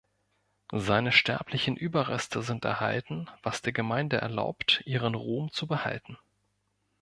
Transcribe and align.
Seine 0.73 1.11
sterblichen 1.11 1.75
Überreste 1.77 2.41
sind 2.41 2.65
erhalten 2.65 3.29
was 3.43 3.61
der 3.61 3.71
Gemeinde 3.71 4.17
erlaubt, 4.17 4.81
ihren 4.87 5.13
Ruhm 5.13 5.51
zu 5.51 5.67
behalten. 5.67 6.17